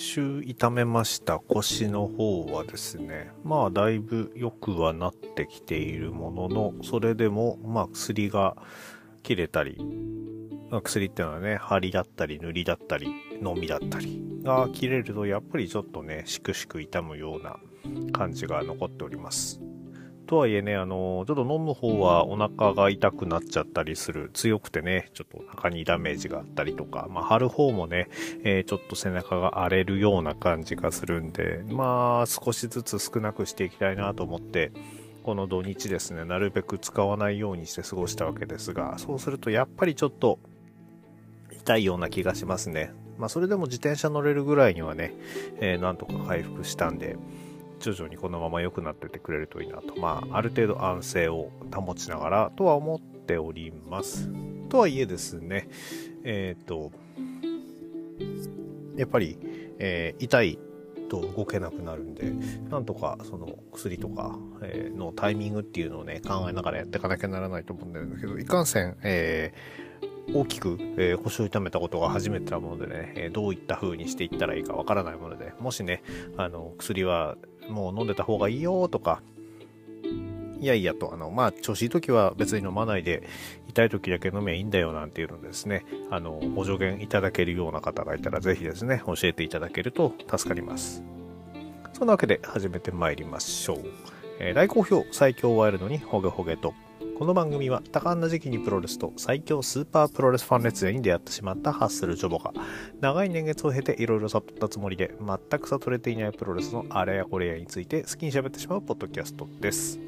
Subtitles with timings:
[0.00, 8.56] 週痛めました腰の方はですね、まあだいぶ良くはなってきているものの、それでもまあ薬が
[9.22, 9.76] 切れたり、
[10.82, 13.08] 薬っていうのはね、針だったり塗りだったり、
[13.42, 17.58] のみだったりが切れるとやっぱりちょっとね、しくしく痛むような
[18.12, 19.60] 感じが残っております。
[20.30, 24.30] とはいえね、あの、ちょっと飲む方はお腹が痛くなっちゃったりする。
[24.32, 28.08] 強くてね、ちょっとお腹にダメージがあったりとか、まあ、貼る方もね、
[28.44, 34.70] えー、ちょっと背中が荒れるような感じがするんで、まあ、少しずつ少なくしていきたいなと思って、
[35.24, 40.38] この土日ですね、なるべく使わないようにして過ごしたわけですが、そうするとやっぱりちょっと
[41.50, 42.92] 痛いような気がしますね。
[43.18, 45.12] まあ、それでも自転車乗れるぐらいにはね、
[45.58, 47.16] えー、なんとか回復したんで、
[47.80, 54.30] 徐々にこのまま良くなっててくれるといいなと、まあ、ある程度安静を保ちながらとは思っております。
[54.68, 55.68] とはいえですね、
[56.22, 56.92] えっ、と、
[58.96, 59.38] やっぱり、
[59.78, 60.58] えー、痛い
[61.08, 62.32] と動けなくなるんで、
[62.70, 76.02] なんとかその薬とか、え、のタイミングっていうのをね、考えながらやっていかなきゃならないと思うんだけど、いかんせん、えー、大きく、えー、腰を痛めたことが初めてなものでね、えどういった風にしていったらいいかわからないもので、もしね、
[76.36, 77.36] あの、薬は
[77.68, 79.20] もう飲んでた方がいいよとか、
[80.60, 83.22] いやいやと、あの、まあ、調子いい時は別に飲まないで、
[83.68, 91.02] 痛い時だけ飲めばいいんだよなんていうのですね、あの、ご助言いただけるような方がいたら、ぜひですね、教えていただけると助かります。
[91.94, 93.78] そんなわけで始めてまいりましょう。
[94.38, 96.74] えー、大好評、最強ワイルドにホゲホゲと、
[97.20, 102.54] この番組は多感な時期にプロレスと最強スーパープロレスファン列伝に出会ってしまったハッスルジョボが
[103.02, 110.00] 長い年月を経ていろいろ悟ったつもりで全く悟れていないプロレスのあれやこれやについて好きに喋ってしまうポッドキャストです。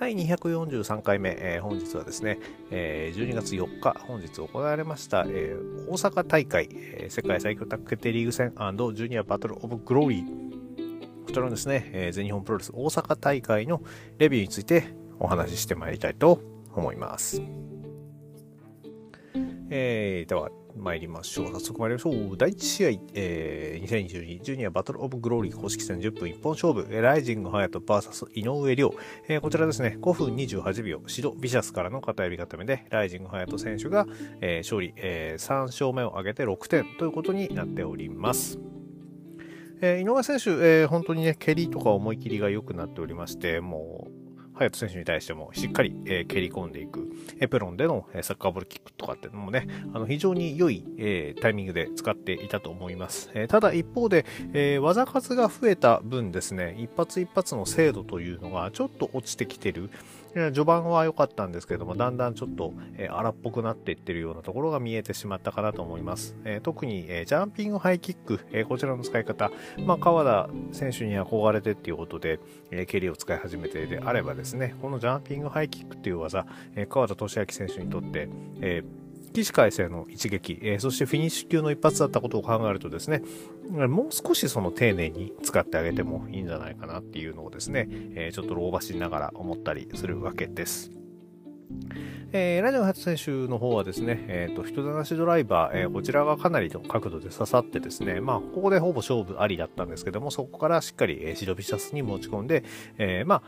[0.00, 2.38] 第243回目、えー、本日はですね、
[2.70, 13.82] えー、12月4日、本日行われました、えー、大阪大会、えー、世界最強タッグ決定リーグ戦ジュニアバトルオブグローリーこちらのですね、えー、全日本プロレス大阪大会の
[14.16, 16.40] レビューについてお話ししてまいりたいと
[16.74, 17.42] 思います。
[19.70, 21.52] えー、では、参りましょう。
[21.52, 22.36] 早速参りましょう。
[22.36, 28.94] 第1試合、えー、2022ジュニアバトルオブグローリー公式戦10分一本勝負、ライジング隼人 VS 井上亮、
[29.28, 34.06] えー、こちらですね、5分28秒、白ビシャスからの片指固めで、ライジング隼人選手が、
[34.40, 38.58] えー、勝利、えー、3勝目を挙げて6点ということになっております。
[39.80, 44.25] えー、井上選手、えー、本当にね、蹴りとか思い切りが良くなっておりまして、もう、
[44.58, 47.08] 隼人選手に対してもしっかり、えー、蹴り込んでいく、
[47.40, 53.30] エプロンでの、え、サッカーボールキックとかっていうのもね、あの非常に良い、えー、タイミングで使っていたと思います。
[53.34, 59.90] え、ただ一方で、え、技数が増えた分ですね、一発一発の精度というのがちょっと落ちてきてる。
[60.46, 66.36] 序盤は良かったんですけども、だんだんちょっと、えー、荒っぽくなっていってるようなところが見えてしまったかなと思います。
[66.44, 78.28] えー、特に、えー、ジャンピングハイキック、えこちらの使い方、まあ、川田選手に憧れてっていうことで、え蹴りを使い始めてであればですね、このジャンピングハイキックっていう技、え川田俊明選手にとって、
[78.60, 79.05] えー
[79.36, 83.22] 起死回生の一撃、えー、そしてフィニッシュ級の一発だったことを考えるとですね、
[83.70, 90.90] もう少しその丁寧に使ってあげてもいいんじゃないかなっていうのをですね、えー、ちょっと老婆しながら思ったりするわけです。
[92.32, 102.64] えー、ラジオ初選手の方はですね、えっ、ー、と、人だなしドライバー、えー、こちらがかなりの角度で刺さってですね、まあ、ここでほぼ勝負ありだったんですけども、そこからしっかり、えー、シロビシャスに持ち込んで、
[102.98, 103.42] えー、まあ、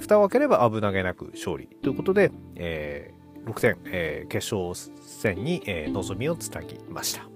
[0.00, 7.32] 蓋を開ければ危なげなく勝利ということで、えー、6点、えー、決勝戦に、えー、望みをつなぎました。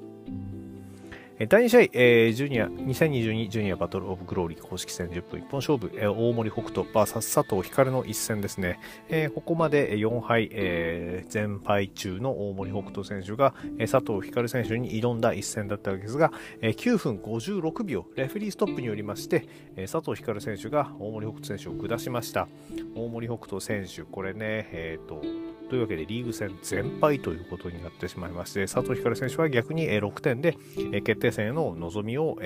[1.39, 8.81] 第2試合、えー、ジュニア、2022ジュニアバトルオブグローリー公式戦10分一本勝負、えー、大森北斗 VS 佐藤光の一戦ですね。
[9.11, 19.47] えー、ここまで4敗、えー、全敗中の大森北斗選手が、えー、佐藤光選手に挑んだ一戦だったわけですが、えー、9分56秒、レフェリーストップによりまして、
[19.77, 22.49] えー、佐藤光選手が大森北斗選手を下しました。
[22.95, 25.21] 大森北斗選手、これね、え、ー、と、
[25.69, 30.57] というわけでリーグ戦全敗ということになってしまいまして、佐藤光選手は逆に6点で
[31.03, 32.39] 決定戦への望みを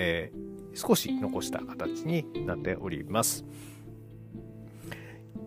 [0.74, 3.44] 少し残した形になっております。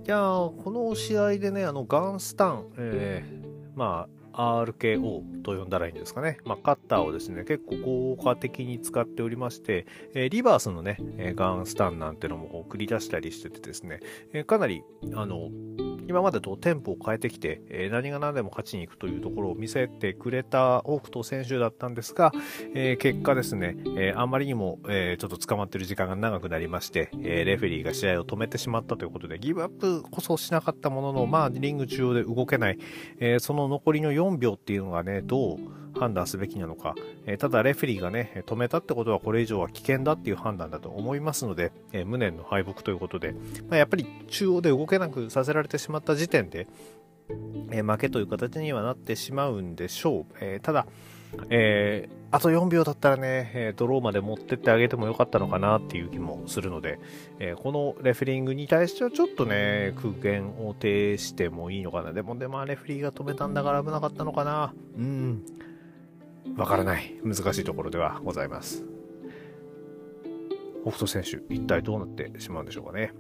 [0.06, 6.38] いやこの試合でね、あのガンスタン、えー、まあ、RKO と呼んだらいいんですかね。
[6.44, 14.02] まあ、カッターをですね、結構効果的に使っておりまして、えー、リバースのねえ、ガンスタンなんてのも繰り出したりしててですね、
[14.34, 14.84] えー、かなり、
[15.14, 15.50] あの、
[16.14, 22.32] 今までとテンポを変えてきて、えー、何が何でも勝ちに行くというところを見せてくれた多くと選手だったんですが、
[22.76, 32.78] えー、結果ですね、えー、あまりにも、えちょっと捕まってる時間が長くなりまして、えレフェリーが試合を止めてしまったということで、ギブアップこそしなかったものの、まあ、リング中央で動けない、
[33.20, 35.58] えその残りの4秒っていうのがね、どう
[35.98, 36.96] 判断すべきなのか、
[37.26, 43.34] えただレフェリーがね、止めたってことはこれ以上は危険だっていう判断だと思いますので、え無念の敗北ということで、
[43.70, 46.68] まあ、やっぱり中央で動けなくさせられてしまった時点で、
[47.72, 50.36] え負けという形にはなってしまうんでしょう。
[50.42, 50.86] えただ、
[51.50, 57.00] えー、あと4秒だったらね、えドローまで持ってってあげてもよかったのかなっていう気もするので、
[57.40, 62.14] えー、このレフェリングに対してはちょっとね、空言を呈してもいいのかな。
[62.14, 64.74] でも、でも、レフェリーが止めたんだから危なかったのかな。
[64.98, 65.44] うん。
[66.58, 67.20] わからない。
[67.24, 68.84] 難しいところではございます。
[70.84, 73.14] 北斗選手、一体どうなってしまうんでしょうかね。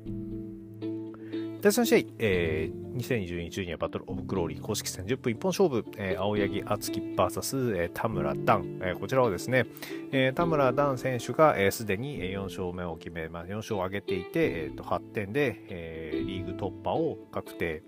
[1.64, 9.66] 第3試合、えー、2022ジュニアバトルオブグローリー公式戦10分一本勝負、えー、青柳敦樹 VS、えー、田村段、えー、こちらはですね、
[10.12, 17.82] えー、田村段選手がすで、ー、に4勝目を決め、まあ、4勝を挙げていて、えー、と8点で、えー、リーグ突破を確定、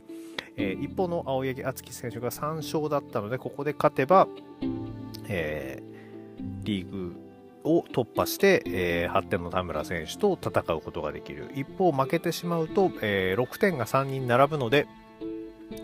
[0.56, 4.30] えー、一方の青柳敦樹選手が3勝だったのでここで勝てば、
[5.28, 7.16] えー、リーグ
[7.64, 11.52] を突破して、えー、8点の田村選手と戦うことができる。
[11.56, 14.88] 一方、負けてしまうと、えー、6点が3人並ぶので、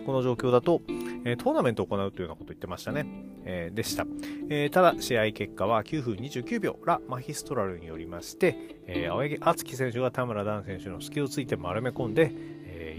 [0.06, 0.82] この状況だと、
[1.26, 3.06] えー、トーナメントを行うというようなことを言ってましたね。
[3.44, 4.06] えー、でした。
[4.50, 12.32] え、ただ、試合結果は9分29秒、ラ・マヒストラルによりまして、え、青柳敦樹選手が田村段選手の隙をついて丸め込んで、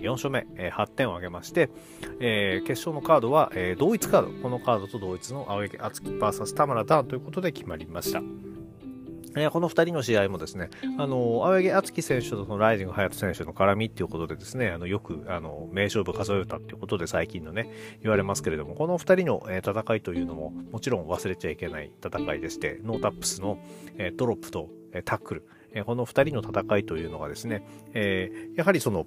[0.02, 1.70] 4勝目、えー、8点を挙げまして、
[2.20, 8.22] えー、決勝のカードは、えー、同一カード、このカードと同一の青柳敦樹 VS 田村段ということで決まりました。
[9.34, 10.68] えー、この2人の試合もですね、
[10.98, 17.70] あの、青柳敦樹選手とそのライジング隼人選手の絡みっていうことでですね、あの、よく、あの、名勝負数えたっていうことで最近のね、
[18.02, 23.58] 言われますけれども、この2人の、えー、戦いというのも、もちろん忘れちゃいけない戦いでして、ノータップスの、
[23.96, 27.64] えー、ドロップと、え、タックル、え、この2人の戦いというのがですね、
[27.94, 29.06] え、やはりその、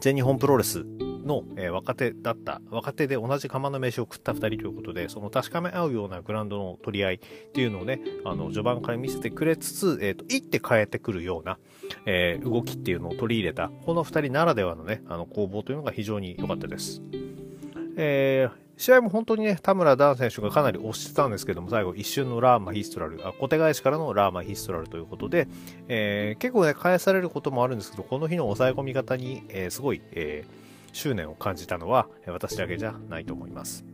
[0.00, 0.84] 全日本プロレス
[1.24, 7.18] の、えー、若手だった、若手で同じ釜の飯を食った2人ということで、その確かめ合うようなグラウンドの取り合いっ
[7.52, 11.58] ていうのをね、あの、序盤から見せてくれつつ、えっ、ー、と、一手変えてくるような、
[12.06, 17.02] えー、動きっていうのを取り入れた、この2人ならではのね、あの、攻防というのが非常に良かったです。
[17.96, 25.46] えー、試合も本当にね、田村ダン選手がかなり押してたんですけども、最後一瞬のラーマヒストラル、あ小手返しからのラーマヒストラルということで、
[25.86, 33.84] えー、結構ね、返されることもあるんですけど、この日の抑え込み方に、えー、すごい、えー、執念を感じたのは私だけじゃないと思います。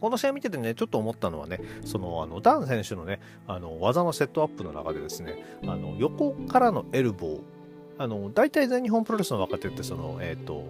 [0.00, 7.40] この試合見ててね、ちょっと思ったのはね、その、あの、ダン選手のね、あの、技のセットアップの中でですね、あの、横からのエルボー、
[7.98, 10.64] あの、大体全日本プロレスの若手って、その、えっ、ー、と、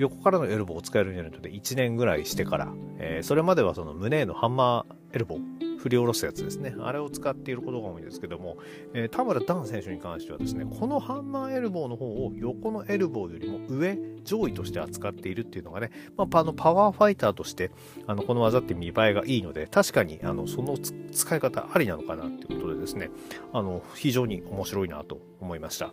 [0.00, 6.74] 横からのエルボーを使えるようになるので1年ぐらいしてから、えー、それまではその胸へのハンマーエルボー、振り下ろすやつですね。
[6.80, 8.56] あれを使っていることが多いんですけども、
[8.94, 17.70] えー、田村ダン選手に関してはですね、このハンマーエルボーの方を横のエルボーよりも上、上位として扱っているっていうのがね、まあ、あのパワーファイターとして、
[18.06, 23.10] あのこの技って見栄えがいいので、確かにあのその使い方ありなのかなっていうことでですね、
[23.52, 25.92] あの非常に面白いなと思いました。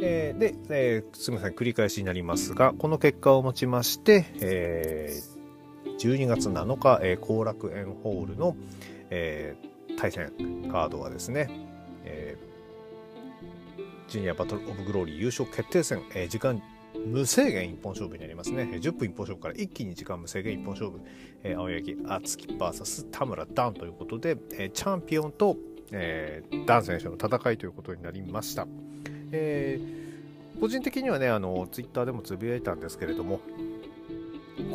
[0.00, 5.36] えー、で、えー、すみません、繰り返しになりますが、この結果をもちまして、えー
[5.98, 8.56] 12月7日、えー、後楽園ホールの、
[9.10, 10.30] えー、対戦
[10.70, 11.48] カードはですね、
[12.04, 16.62] えー、ジュニアバトルオブグローリー優勝決定戦、えー、時間
[17.06, 18.62] 無制限一本勝負になりますね。
[18.64, 21.00] 10分一本勝負から一気に時間無制限一本勝負。
[21.42, 25.56] えー、青柳敦樹 VS 田村ダンということで、えー、チャンピオンと、
[25.92, 28.66] えー、ダン選手の戦いということになりました。
[29.32, 33.40] えー、個人的にはね、あの、ツイッターでもつぶやいたんですけれども、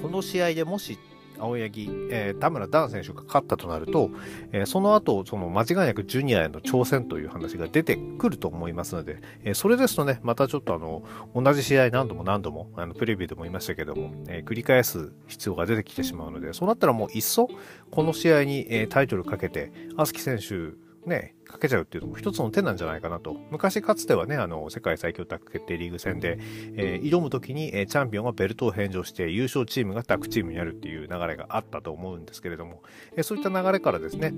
[0.02, 0.98] この試合でもし
[1.42, 4.12] 青柳、えー、田村ダン選手が勝ったとなると、
[4.52, 11.04] えー、その後、その間違いなくジュニアへの挑戦という話が出てくると思いますので、えー、それですとね、またちょっとあの、
[11.36, 17.50] 同じ試合何度も何度も、あの、プレビューでも言いましたけども、え繰り返す必要が出てきてしまうので、そうなったらもういっそ、
[17.90, 23.36] この試合に、えタイトルかけて、アスキ選手ね、かけちゃうっていうのも一つの手なんじゃないかなと。
[23.50, 26.38] 昔かつてはね、あの、世界最強タッグ決定リーグ戦で、
[26.76, 32.84] えー、挑む時に、えー、チャンピオンがベルトを返上して優勝チームがタッグチームになるっていう流れがあったと思うんですけれども、
[33.16, 34.34] えー、そういった流れからですね、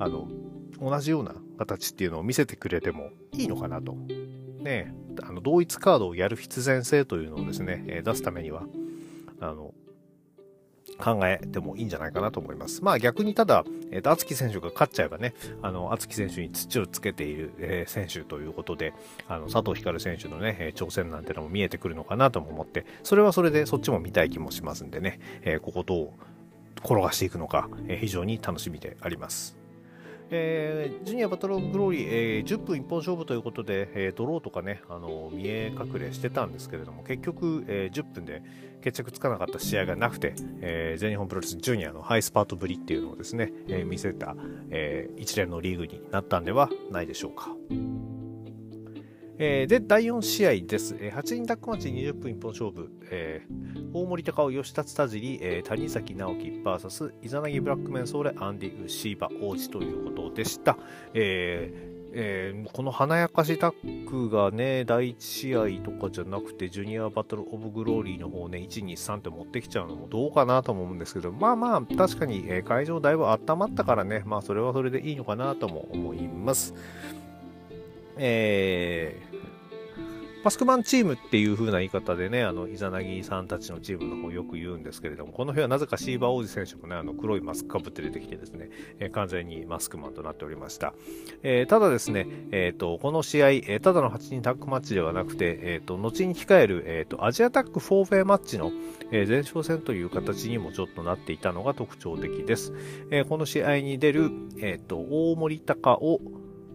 [0.00, 0.28] あの、
[0.80, 3.96] 同じような形っていうのを見せてくれてもいいのかなと。
[4.60, 8.64] ね、あの、同一カードをやる必然性というのをですね、え出すためには、
[9.40, 9.72] あの、
[10.98, 12.82] 考えてもいいんじゃないかなと思います。
[12.82, 18.92] まあ逆にただ、えっ、ー、と、厚木選手が勝っちゃえばね、あの、厚木選手に土をつけている、えー、選手ということで、
[19.28, 26.10] あの、佐藤光選手のね、え挑戦なんてのも見えてくるのかなとも思って、それはそれでそっちも見たい気もしますんでね、えー、ここどう
[26.84, 29.67] 転がしていくのか、え非常に楽しみであります。
[30.30, 38.42] えー、ジュニアバトルオブグローリー、えー、10分一本勝負ということで、えー、ドローとかね、あの見え隠れしてたんですけれども、結局、えー、10分で
[38.82, 44.36] 決着つかなかった試合がなくて、えー、全日本プロレスジュニアのハイスパートぶりっていうのをですね、えー、見せた、
[44.70, 47.54] えー、一連のリーグになったんではないでしょうか。
[49.40, 50.96] えー、で、第4試合です。
[50.98, 52.90] えー、8人タックマッチ20分一本勝負。
[53.08, 60.76] えー、大森高尾、吉達田尻、えー、谷崎直樹 VS イザナギブラックメンソーレ、アンディ・ウシーバ王子ということでした。
[61.14, 76.74] えーえー、この華やかしタックがね、第1試合とかじゃなくて、ジュニアバトルオブグローリーの方ね、1、2、3って持ってきちゃうのもどうかなと思うんですけど、まあまあ、確かに、会場だいぶ温まったからね、まあそれはそれでいいのかなとも思います。
[78.18, 79.38] えー、
[80.44, 88.70] マスクマンチームっていう風な言い方でね、あの、イザナギさんたちのチームの方よく言うんですけれども、この日はなぜかシーバー王子選手もね、あの、黒いマスクかぶって出てきてですね、
[89.00, 90.94] えー、完全にマスクマンとなっておりました。
[91.42, 98.70] えー、ただですね、えっ、と、この試合、え、ただの8人タッグマッチではなくて、えっ、と、後に控える、えっ、と、アジアタック4フェアマッチの、
[99.10, 102.72] え前哨戦という形にもちょっとなっていたのが特徴的です。
[103.10, 106.20] えこの試合に出る、えっ、と、大森高を、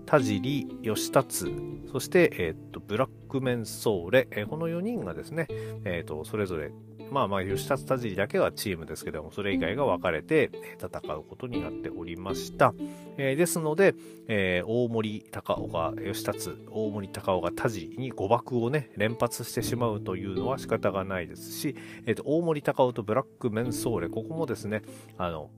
[0.06, 1.54] 田尻、吉達、
[1.92, 5.48] そして、えっ、と、ブラックメンソーレ、え、この4人がですね、
[5.86, 6.72] えっ、と、それぞれ、
[7.12, 12.74] まあまあ、吉達田尻だけはチームですけども、それ以外が分かれて戦うことになっておりました。
[13.18, 13.94] えー、ですので、
[14.28, 21.76] えー、大森高尾が吉達、大森高尾が田尻に誤爆をね、連発してしまうというのは仕方がないですし、
[22.08, 24.82] えっ、と、大森高尾とブラックメンソーレ、ここもですね、
[25.18, 25.52] あの、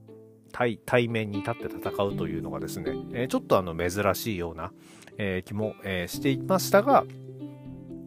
[0.56, 4.72] 対対面に立って戦うというのがですね、え、ちょっとあの珍しいような、
[5.18, 7.04] えー、気も、え、していましたが、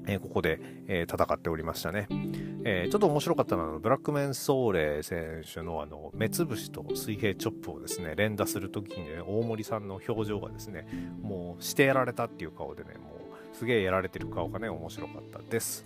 [0.07, 2.07] えここで、え戦っておりましたね。
[2.65, 10.87] えちょっと面白かったのは、ブラックメンソーレ選手のあの目つぶしと水平チョップをですね、連打するときに、ね、大森さんの表情がですね、
[11.21, 13.11] もうしてやられたっていう顔でね、も
[13.53, 15.85] うすげえやられてる顔がね、面白かったです。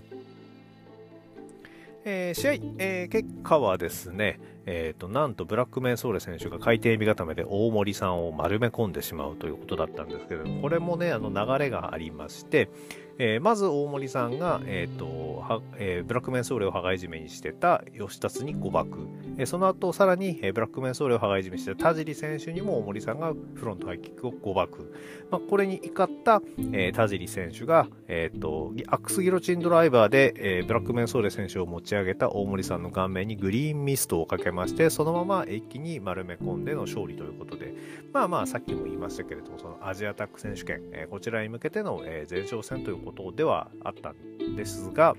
[2.06, 12.70] えー、試合、えー、結果はですね、えーと、なんとブラックメンソーレ選手が海底見固めで大森さんを丸め込んでしまうということだったんですけどこれもねあの流れがありまして、
[13.20, 24.94] えー、まず大森さんが、えーとはえー、ブラックメンソーレを羽交い締めにしてた吉達に誤爆、えー、その後さらに、えー、ブラックメンソーレを羽交い締めしてた田尻選手にも大森さんがフロントハイキックを誤爆、
[25.30, 37.74] まあ、これに怒った、えー、田尻選手が、えーと、アックスギロチンドライバーで、えー、ブラックメンソーレ選手を持ち上げた大森さんの顔面にグリーンミストをかけまして、そのまま一気に丸め込んでの勝利ということで、
[38.12, 45.16] まあまあ、さっきも言いましたけれども、そのアジアタック選手権、えー、こちらに向けての、えー、前哨戦ということではあったんですが、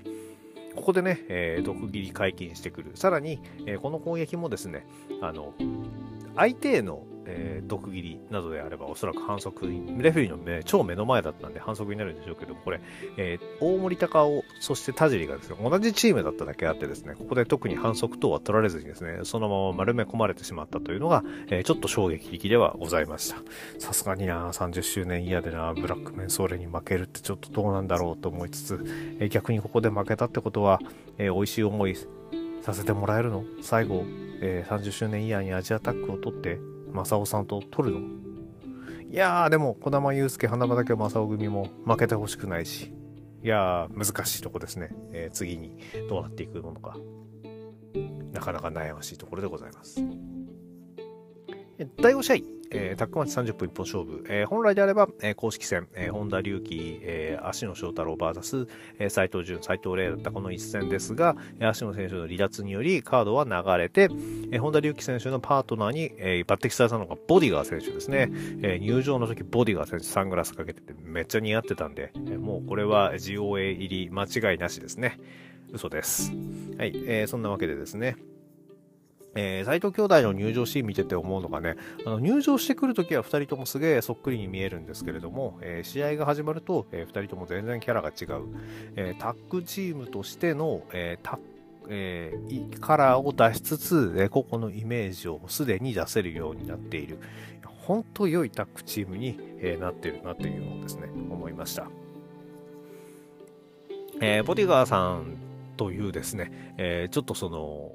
[0.75, 2.91] ここでね、えー、毒斬り解禁してくる。
[2.95, 4.85] さらに、えー、この攻撃もですね、
[5.21, 5.53] あの、
[6.35, 12.81] 相手へのえ、毒斬りなどであればおそらく反則、レフェリーの目超目の前だったんで反則になるんでしょうけど、これ、
[13.17, 23.37] えー、大森高尾、そして田尻がですね、同じチームだっただけあってですね、ここで特に反則等は取られずにですね、そのまま丸め込まれてしまったというのが、えー、ちょっと衝撃的ではございました。
[23.79, 28.85] さすがにな、30周年イヤーでな、ブラックメンソーレに負けるってちょっとどうなんだろうと思いつつ、
[29.19, 30.79] えー、逆にここで負けたってことは、
[31.17, 31.95] えー、美味しい思い
[32.61, 33.43] させてもらえるの？
[33.61, 34.03] 最後、
[34.41, 36.59] えー、30周年イヤーにアジアタックを取って、
[36.95, 38.07] 正雄さんと取るの？
[39.11, 42.91] いやー、でも、児玉裕介、花畑正雄組も負けてほしくないし、
[43.43, 44.89] いやー、難しいとこですね。
[45.11, 45.77] えー、次に
[46.09, 46.97] どうなっていくのか。
[48.33, 50.01] なかなか悩ましいところでございます。
[51.97, 54.25] 第5試合、えー、タックマッチ30分一本勝負。
[54.29, 58.67] えー、本来であれば、えー、公式戦、えー、本田隆起、えー、足野翔太郎 VS、
[58.99, 64.03] えー、斉藤淳、斉藤麗だったこの一戦ですが、足野選手の離脱によりカードは流れて、
[64.51, 68.29] えー、本田隆起選手のパートナーに、えー、抜擢されたのがボディガー選手ですね。
[68.61, 75.19] えー、入場の時ボディガー選手サングラスかけててめっちゃ似合ってたんで、えー、もうこれは GOA 入り間違いなしですね。
[75.73, 76.31] 嘘です。
[76.77, 78.15] はい、えー、そんなわけでですね。
[79.35, 81.75] えー、斎藤兄弟の入場シーン見てて思うのがね、
[82.05, 88.45] あの入場してくるときは2人ともすげえそっくりに見えるんですけれども、えー、試合が始まると、えー、2人とも全然キャラが違う。
[88.95, 91.39] えー、タッグチームとしての、え、タッ
[91.87, 97.19] えー、カラーを出しつつ、えー、個々のイメージをすでに出せるようになっている。
[97.63, 101.87] 本当良いタッグチームに、え、なってるなというのをですね、思いました。
[104.21, 105.37] え、ボディガーさん
[105.77, 107.91] というですね、え、ちょっとその、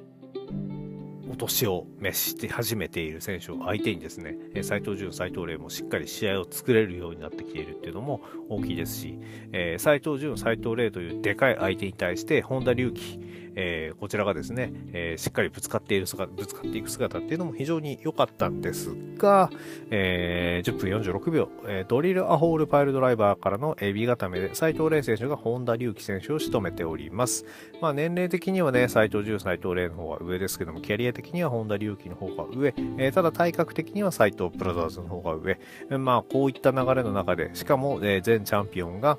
[1.31, 9.17] お年を召して始めている選手を相手にですね、斎藤潤、斎藤麗もしっかり試合を作れるようになってきているっていうのも大きいですし、
[9.53, 13.21] えー、藤潤、斎藤麗というでかい相手に対して、本田隆起、
[13.57, 19.51] えー、こちらがですね、えー、しっかりぶつかっている姿、ぶつかっていく姿っていうのも非常に良かったんですが、
[19.91, 27.45] えー、10分46秒、え、ドリルアホールパイルドライバーからのエビ固めで、斉藤麗選手が本田隆起選手を仕留めております。
[27.81, 35.59] まあ、年齢的にはね、斉藤十、斉藤麗の方が上ですけども、キャリア的には本田隆起の方が上、え、ただ体格的には斉藤ブラザーズの方が上、
[35.99, 39.19] まあ、こういった流れの中で、しかも、え、前チャンピオンが、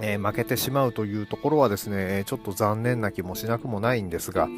[0.00, 4.48] えー、負けてしまうというところはですね、ちょっと残念な気もしなくもないんですが、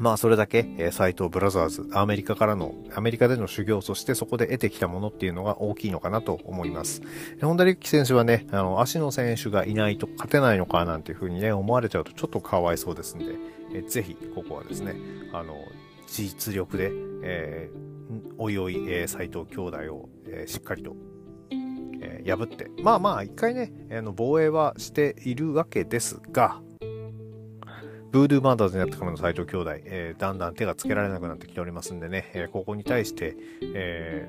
[0.00, 7.02] まあそれだけ、えー、斎藤ブラザーズ、アメリカからの、アメリカでの修行、そしてそこで得てきたものっていうのが大きいのかなと思います。
[7.42, 13.26] 本田力選手はね、あの、足の選手がいないと勝てないのかなんていうふうにね、思われちゃうとちょっとかわいそうですんで、
[13.74, 14.94] えー、ぜひ、ここはですね、
[15.34, 15.54] あの、
[16.06, 16.90] 実力で、
[17.22, 20.96] えー、おいおい、えー、斎藤兄弟を、えー、しっかりと
[22.00, 26.60] えー、破って、まあまあ、一回ね、あの防衛はしているわけですが、
[28.10, 33.36] ブードゥーマンダーズになってからの斎藤兄弟、えー、だんだん手がつけられなくなってきておりますんでね、えー、ここに対して、
[33.74, 34.28] え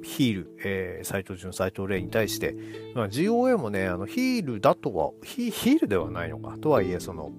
[0.00, 2.54] ー、ヒール、えー、斎藤潤、斎藤麗に対して、
[2.94, 6.56] まあ、GOA もね、あの、ヒールだとは、ヒヒールではないのか。
[6.58, 7.32] とはいえ、その、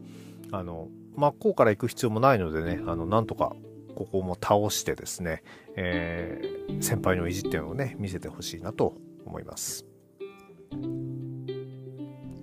[0.51, 3.55] あの、真っ向から行く必要もないのでね、あの、なんとか、
[3.95, 5.43] ここも倒してですね、
[5.75, 8.95] えー、先輩の意地っていうのをね、見せてほしいなと
[9.29, 9.85] 思います。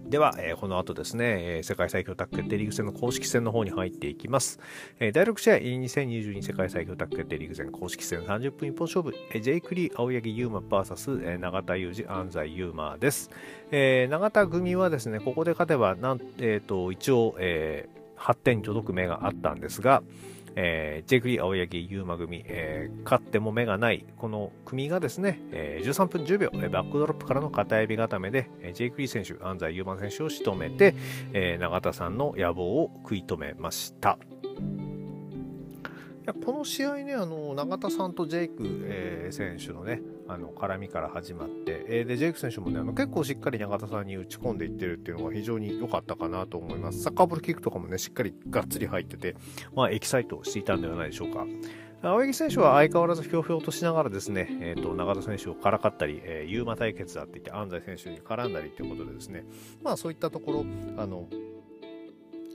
[0.08, 4.60] では、えー、この後ですね、えー、世界最強タッグ決定リーグ戦の公式戦の方に入っていきます。
[5.00, 13.30] えー、第6試合、2022世界最強タッグ決定リーグ戦公式戦30分一本勝負、えー、ジェイクリー、青柳優馬 VS、えー、永田裕志、安齊勇馬です。
[13.72, 20.04] えー、永田組はですね、ここで勝てば、なんえーと、一応、えー、8点に届く目があったんですが、
[20.56, 30.94] えー、ジェイクリー、青柳、優馬組、えー、勝っても目がない、この組がですね、えー、13分10秒、バックドロップからの片エビ固めで、えー、ジェイクリー選手、安齊勇馬選手を仕留めて、
[31.34, 34.18] えー、永田さんの野望を食い止めました。
[36.26, 47.02] いやこの試合ね、あの永田さんとジェイク、えー、選手のね、あの絡みから始まって、えー、でジェイク選手もねあの結構しっかり永田さんに打ち込んでいってるっていうのが非常に良かったかなと思います。
[47.02, 49.36] サッカーボールキックとかもね、しっかりがっつり入ってて、
[49.74, 51.46] まあ、エキサイトしていたんではないでしょうか。
[52.02, 59.44] 青柳選手は相変わらずひょうひょうとしながらですね、えーと、永田選手をからかったり、えー、ユーマ対決だって言って安西選手に絡んだりということでですね、
[59.82, 60.66] まあそういったところ、
[60.98, 61.26] あの、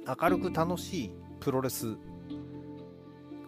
[0.08, 1.98] 明るく楽しいプロレス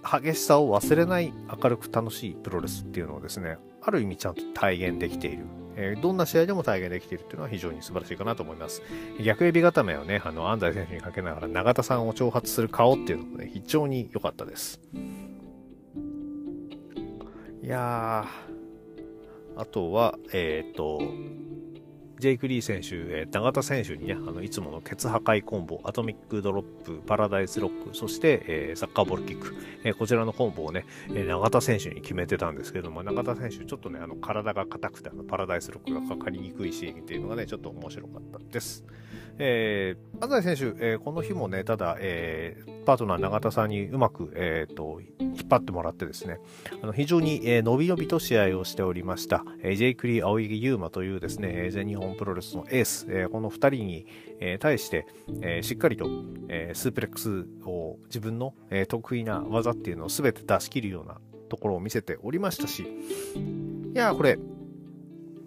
[0.04, 5.46] 激しさを忘れない明るく楽しいプロレスっていうのをですね、ある意味ちゃんと体現できている。
[5.76, 8.82] えー、どんな試合でも体現できているというのは非常に素晴らしいかなと思います。
[9.24, 14.80] 逆エビ固めをね、あの、安西選手にかけながら永田さんを挑発する顔っていうのもね、非常に良かったです。
[17.63, 21.02] いやー、あとは、えっ、と、
[22.19, 38.86] ジェイク・リー選手、えー、永田選手にね、あのいつものケツ破壊コンボ、アトミックドロップ、パラダイスロック、そして、えー、サッカーボールキック、えー、こちらのコンボをね、え永田選手に決めてたんですけども、永田選手、ちょっとね、あの体が硬くて、あのパラダイスロックがかかりにくいシーンっていうのがね、ちょっと面白かったです。
[39.39, 46.39] えー、安西選手、えー、この日もね、ただ、えー、パートナー永田さんにうまく、えーと、引っ張ってもらってですね、
[46.82, 54.06] あの非常に、えー、伸び伸びと試合をしておりました、えー、ジェイクリー・青柳優馬というですね、全日本プロレスのエース、えー、この2人に、
[54.39, 55.08] えー、対して、
[55.41, 56.08] えー、しっかりと、
[56.50, 61.19] えー、スープレックスを自分の、えー、得意な技っていうのを全て出し切るような
[61.50, 64.38] ところを見せておりましたし、いやこれ、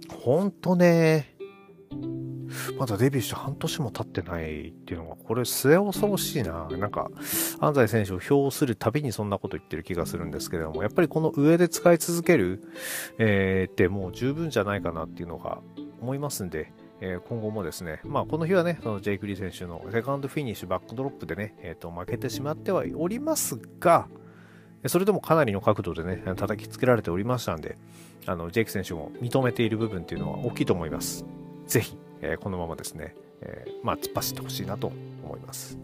[0.08, 1.35] ほんとね、
[2.78, 6.68] まだデビューして半年も経ってないっていうのが、これ末恐ろしいな。
[6.70, 7.10] なんか、
[7.60, 12.62] 安西選手を評するたびにそんなこと言ってる気がするんですけれども、やっぱりこの上で使い続ける、
[13.18, 15.60] えー、ってもう十分じゃないかなっていうのが
[16.00, 24.08] 思いますんで、え、今後もですね、まあ、この日はね、そのジェイク・リー選手のセカンドフィニッシュバックドロップでね、えー、と負けてしまってはおりますが、
[24.86, 27.76] それでもかなりの角度でね、叩きつけられておりましたんで、
[28.26, 31.24] あのジェイク選手も認めている部分っていうのは大きいと思います。
[31.66, 34.92] ぜひ、え、このままですね、え、まあ、突っ走ってほしいなと
[35.24, 35.78] 思います。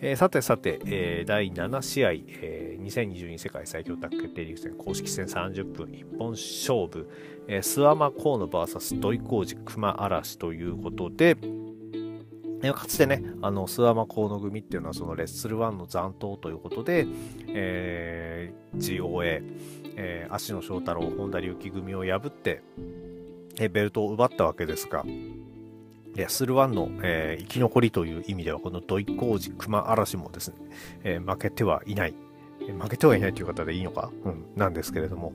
[0.00, 7.10] えー、さてさて、えー、第7試合、えー、2022世界最強タッグ決定リーグ戦公式戦30分一本勝負、
[7.48, 11.36] えー、諏訪間河野 VS 土井浩二熊嵐ということで、
[12.62, 17.06] えー、かつてね、あの、諏訪間河野組っていうのはそのレッスル1の残党ということで、
[17.48, 19.42] えー、GOA、
[19.96, 22.62] えー、足野翔太郎、本田隆起組を破って、
[23.58, 25.04] えベルトを奪ったわけですが、
[26.26, 30.56] スルワンの、えー、生き残りという意味では、この土井浩二熊嵐もですね、
[31.04, 32.14] えー、負けてはいない、
[32.68, 35.32] え負けてはいないという方でいいのか、うん、なんですけれども、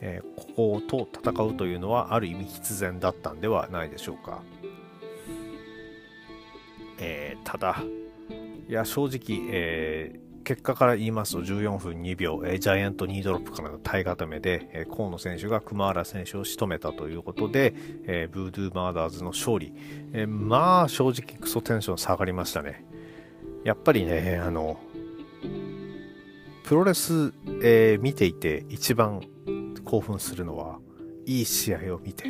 [0.00, 4.42] えー、ここと戦うというのはある意味必然だったんではないでしょうか。
[6.98, 7.82] えー、ただ、
[8.68, 19.74] いや、正直、えー、結果から言いますと14分2秒、えー、ジャイアント2ドロップからの体固めで、えー、河野選手が熊原選手を仕留めたということで、えー、ブードゥーマーダーズの勝利、
[20.14, 22.82] えー、まあ正直クソテンション下がりましたね。
[23.62, 24.80] やっぱりねあの
[26.64, 29.20] プロレス、えー、見ていて一番
[29.84, 30.78] 興奮するのは
[31.26, 32.24] いい試合を見て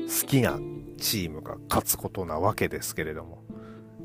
[0.00, 0.58] 好きな
[0.98, 3.44] チームが勝つことなわけですけれども。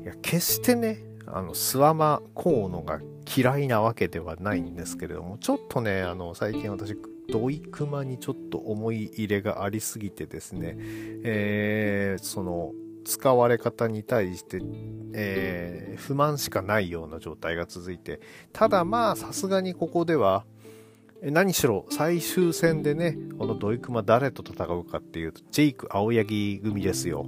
[0.00, 0.98] いや決してね
[1.32, 3.00] あのスワマ河野が
[3.36, 6.94] 嫌いなわけではないんですけれどもちょっとねあの最近私
[7.30, 10.76] ドイクマにちょっと思い入れがありすぎてですね、
[11.24, 12.72] えー、その
[13.04, 14.60] 使われ方に対して、
[15.14, 18.20] えー、不満しかないような状態が続いて
[18.52, 20.44] ただまあさすがにここでは
[21.22, 27.26] 何しろ最終戦でねこのドイクマ誰と戦うかっていうとジェイク青柳組ですよ。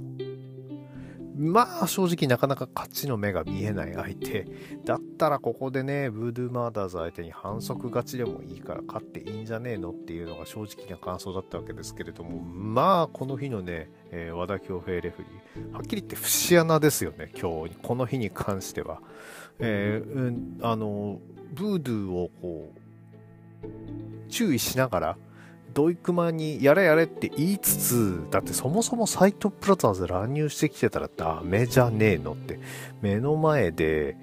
[1.37, 4.47] まあ正直なかなか勝ちの目が見えない相手。
[4.85, 12.41] だったらここでねブードゥーマーダーズ相手に反則勝ちでもいいから勝っていいんじゃねえのっていうのが正直な感想だったわけですけれども。
[12.41, 15.23] まあこの日のね、えー、和田恭平レフ
[15.55, 15.73] リー。
[15.73, 17.75] はっきり言って節穴ですよね今日。
[17.81, 19.01] この日に関しては、
[19.59, 21.19] えー、うん、あの
[21.53, 25.17] ブードゥーをこう注意しながら
[25.75, 32.59] ドイクマにやれやれって言いつつ、だってそもそもサイトプラザーズ乱入してきてたらダメじゃねえのって、
[33.01, 34.15] 目の前で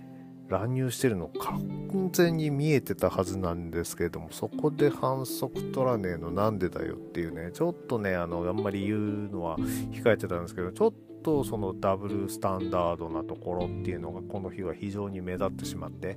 [0.49, 6.31] 乱入してるの完全に見えてたはずなんですけれども、そこで反則取らねえの。
[6.31, 16.17] なんでだよっていうね、ちょっとね、あの、あんまり言うのは控えてたんですけど、ちょっとそのダブルスタンダードなところっていうのがこの日は非常に目立ってしまって、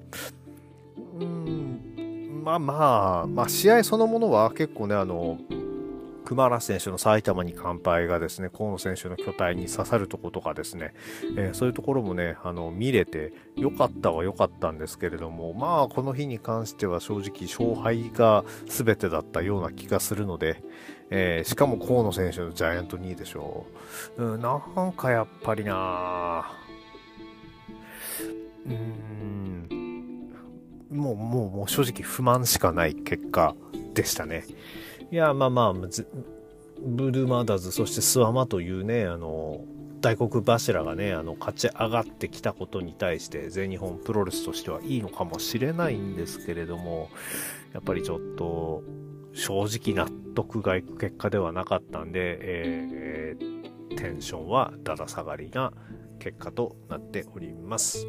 [1.20, 2.05] うん、
[2.44, 5.38] まあまあ、まあ試合そのものは結構ね、あの、
[6.26, 10.94] 熊原選手の埼玉に乾杯がですね、河野選手の巨体に刺さるとことかですね、
[11.38, 20.64] えー、そういうところもね、あの、見れて良かったは良かったんですけれども、まあ、この日に関しては正直勝敗が全てだったような気がするので、
[21.12, 23.68] えー、しかも河野選手のジャイアント2位でしょ
[24.18, 24.24] う。
[24.24, 26.52] うん、なんかやっぱりな
[28.66, 29.35] うん、
[30.96, 33.56] もう、もう、もう正直不満しかない結果
[33.94, 34.46] でしたね。
[35.12, 39.64] いや、まあまあ、ブルーマーダーズ、そしてスワマというね、あの、
[40.02, 47.10] 大黒柱がね、あの、勝ち上がってきたことに対して、全日本プロレスとしてはいいのかもしれないんですけれども、
[47.74, 48.84] やっぱりちょっと、
[49.34, 55.74] 正直納得がいく結果ではなかったんで、えー、テンションはだだ下がりな
[56.20, 58.08] 結果となっております。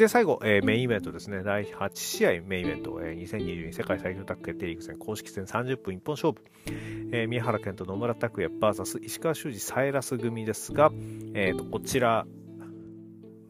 [0.00, 1.42] で、最後、えー、メインイベントですね。
[1.42, 6.42] 第8試合メインイベント、えー、2022世界最強タッグ決定リーグ戦公式戦30分一本勝負。
[7.12, 10.90] えー、宮原健と野村拓也 VS 石川修司サイラス組ですが、
[11.34, 12.26] えーと、こちら、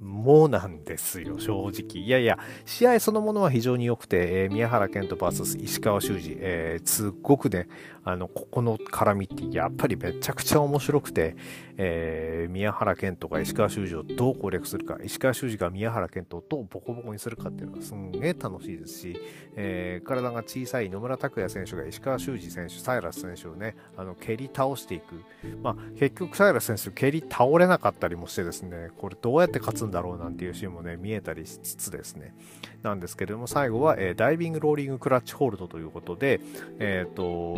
[0.01, 2.03] もなんですよ、正直。
[2.03, 7.69] いやいや、試合そのものは非常に良くて、えー、宮原健人 VS 石川修司、えー、すっごくね、
[8.03, 11.37] あの、ここの絡みってやっぱりめちゃくちゃ面白くて、
[11.83, 19.19] えー、宮原健人が石川修司をどう攻略するか、石川修司が宮原健人をどうボコボコにするかっていうのがすんげえ楽しいですし、
[19.57, 25.25] えー、体が小さい野村拓也選手が石川修司選手、サイラス選手をね、あの、蹴り倒していく。
[25.63, 32.35] まあ、結局サイラス選手蹴り倒れなかったりもしてですね、これどうやって勝つんだろうなんていうシーンもね、見えたりしつつですね、
[32.83, 36.43] なんですけれども、最後は、えー、ダイビングローリングクラッチホールドということで、
[36.79, 37.57] えっ、と、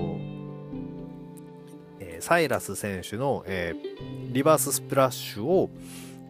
[2.22, 5.70] サイラス選手の、えー、リバーススプラッシュを、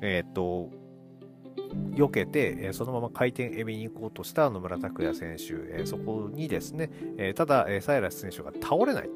[0.00, 0.70] えっ、と、
[1.94, 9.10] 避けて、えそのまま回転エビに行こうとした野村拓也選手、えそこにですね、えただ、えサイラス選手が倒れない。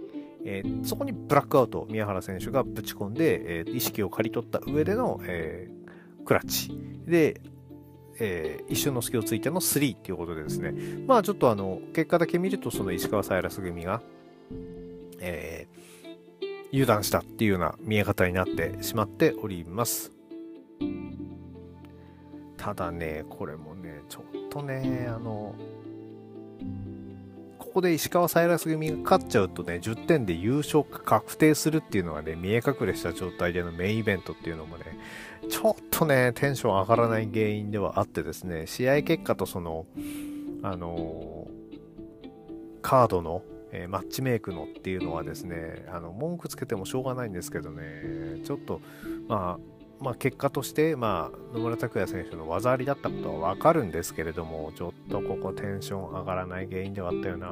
[0.44, 5.68] え、そこにブラックアウト、宮原選手がぶち込んで、え、意識を刈り取った上での、え、
[6.24, 6.70] クラッチ。
[7.06, 7.40] で、
[8.18, 10.72] えー、一瞬の隙をついての3っていうことでですね、
[11.06, 14.02] まあちょっとあの、結果だけ見ると、その石川サイラス組が、
[15.20, 15.66] え、
[16.76, 20.12] 油断したっていうような見え方になってしまっております。
[22.58, 25.54] ただね、これもね、ちょっとね、あの、
[27.58, 34.84] ここで石川サイラス組が勝っちゃうとね、10点で優勝確定するっていうのがね、見え隠れした状態でのメインイベントっていうのもね、
[35.48, 39.86] ちょっとね、テンション上がらない原因ではあってですね、試合結果とその、
[40.62, 41.48] あの
[42.82, 43.42] カードの
[43.76, 48.80] えー、マッチメイクのっていうのはですね、あの文句つけてもしょうがないんですけどね、ちょっと、
[49.28, 57.48] まあ、まあ、結果として、まあ、野村拓也選手の技ありだったことはわかるんですけれども、ちょっとここテンション上がらない原因ではあったよな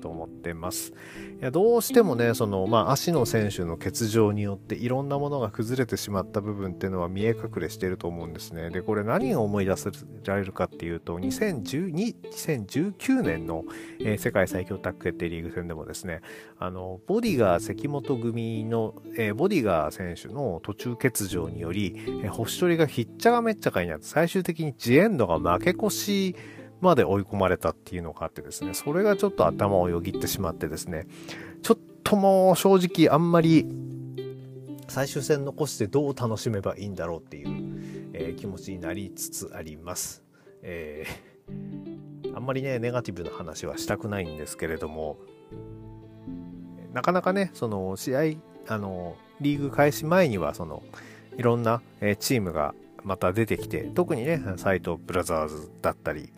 [0.00, 0.92] と思ってます。
[1.40, 8.70] いや、どうしてもね、その、まあ、足の選手の欠場によっていろんなものが崩れてしまった部分っていうのは見え隠れしていると思うんですね。
[8.70, 9.90] で、これ何が思い出せ
[10.24, 13.64] られるかっていうと、2012、2019年の、
[14.00, 16.20] えー、世界最強タッグ決定リーグ戦でもですね、
[16.60, 21.94] あの、ボディガー関本組の、えー、ボディガー選手の途中欠場により、
[22.24, 26.36] え星取りがひっちゃがめっちゃかになって、最終的にジエンドが負け越し
[26.80, 31.06] まで追い込まれたっていうのがあってですね、それがちょっと頭をよぎってしまってですね、
[31.62, 33.64] ちょっともう正直あんまり
[34.88, 40.24] 最終戦残してどう楽しめばいいんだろうっていう、えー、気持ちになりつつあります。
[40.62, 45.18] えー、あんまりね、ネガティブな話はしたくないんですけれども、
[46.92, 48.20] なかなかね、その試合、
[48.68, 50.82] あの、リーグ開始前には、その、
[51.36, 51.82] いろんな、
[52.18, 52.74] チームが
[53.04, 56.32] また出てきて、特にね、斎藤ブラザーズだったり、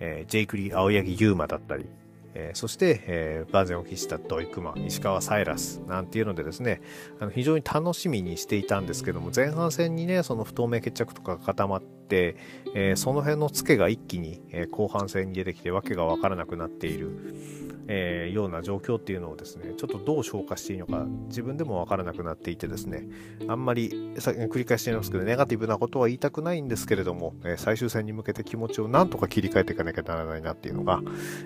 [0.00, 1.86] えー、ジェイクリー青柳優馬だったり、
[2.34, 6.80] えー、そして、えー、バーゼンを喫した土井熊、石川サイラスなんていうのでですね、
[7.20, 12.36] あの非常に楽しみにしていたんですけども、前半戦にね、その不透明決着とかが固まって、
[12.74, 17.67] えー、その辺のツケが一気に、え後半戦に出てきてわけがわからなくなっている。
[17.88, 23.08] えー、ような状況っていうのをですね、ちょっとどう消化していいのか自分でもわからなくなっていてですね、
[23.48, 31.00] あんまり繰り返していますけど、ネガティブなことは言いたくないんですけれども、えー、最終戦に向けて気持ちをなんとか切り替えていかなきゃならないなっていうのが、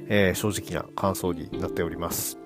[0.09, 2.43] えー、正直な感想になっております。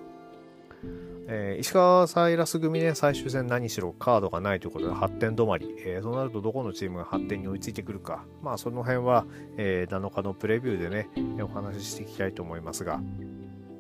[1.29, 11.09] えー、石川サイラス組ね、最終戦何しろカードがないということで発展止まり、えー、そうなるとどこのチームが発展に追いついてくるか、まあその辺は、えー、7日のプレビューでね、
[11.43, 13.01] お話ししていきたいと思いますが、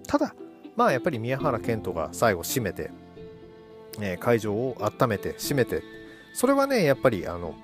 [0.07, 0.35] ただ、
[0.77, 2.91] まあやっぱり宮原健人が最後締めて、
[4.01, 5.83] えー、会場を温めて、締めて、
[6.35, 7.55] それはね、やっぱりあの、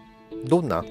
[0.45, 0.85] どんな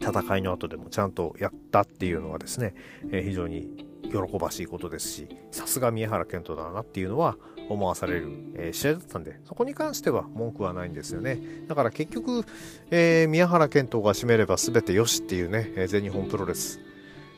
[0.00, 2.74] 戦いの後でもちゃんとやったっていうのはですね、
[3.10, 7.36] えー、非常に喜ばしいことですし、さすが宮原健人だなっていうのは
[7.68, 11.40] 思わされる、えー、試合だったんで、そこに関しては文句はないんですよね。
[11.68, 12.44] だから結局、
[12.90, 16.80] えー、宮原健人が締めれば全てよしっていうね、え全日本プロレス、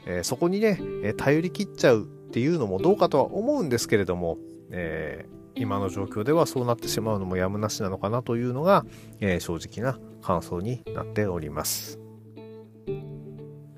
[0.07, 4.39] えそこにね、え頼り切っちゃうっていうのもどうかとは思うんですけれども、
[4.71, 8.87] えー、今の状況ではそうなってしまうのもやむなしなのかなというのが、
[9.21, 12.01] えー、正直な感想になっております。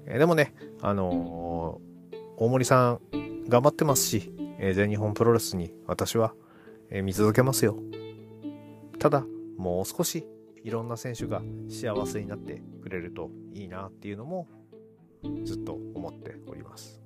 [0.06, 1.80] えー、でもね、あの
[2.36, 3.00] 大森さん
[3.48, 6.32] 頑張ってますし、え全日本プロレスに私は、
[6.90, 7.76] え見続けますよ。
[9.00, 9.26] ただ、
[9.58, 10.28] もう少し
[10.62, 14.46] いろんな選手が幸せになってくれるといいなっていうのも
[15.42, 17.03] ずっと思っております。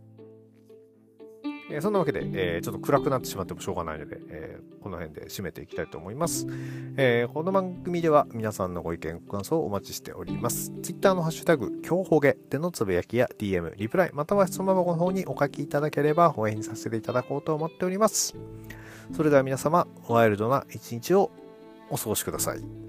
[1.70, 6.46] えー、そんなわけで、えー、ちょっと暗くなってしまってもしょうがないので、えー、この辺で締めていきたいと思います、
[6.96, 10.72] えこの番組では皆さんのご意見、ご感想をお待ちしております。
[10.83, 18.35] Twitter のハッシュタグ、今日ほげでのつぶやきや DM、リプライ、または質問箱の方にお書きいただければ応援させていただこうと思っております。
[19.12, 21.31] それでは皆様、ワイルドな一日を
[21.90, 22.88] お過ごしください。